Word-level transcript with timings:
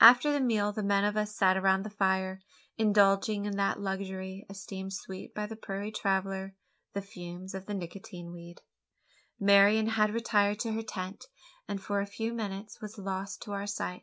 After 0.00 0.32
the 0.32 0.40
meal 0.40 0.72
the 0.72 0.82
men 0.82 1.04
of 1.04 1.16
us 1.16 1.36
sat 1.36 1.56
around 1.56 1.84
the 1.84 1.88
fire, 1.88 2.40
indulging 2.76 3.44
in 3.44 3.54
that 3.56 3.78
luxury 3.78 4.44
esteemed 4.50 4.92
sweet 4.92 5.32
by 5.32 5.46
the 5.46 5.54
prairie 5.54 5.92
traveller 5.92 6.56
the 6.92 7.00
fumes 7.00 7.54
of 7.54 7.66
the 7.66 7.74
Nicotian 7.74 8.32
weed. 8.32 8.62
Marian 9.38 9.90
had 9.90 10.12
retired 10.12 10.58
to 10.58 10.72
her 10.72 10.82
tent; 10.82 11.26
and, 11.68 11.80
for 11.80 12.00
a 12.00 12.06
few 12.06 12.34
minutes, 12.34 12.80
was 12.80 12.98
lost 12.98 13.40
to 13.42 13.52
our 13.52 13.68
sight. 13.68 14.02